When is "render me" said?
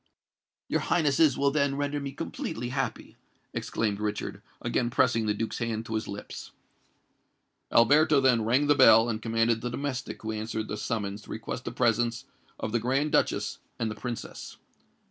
1.77-2.11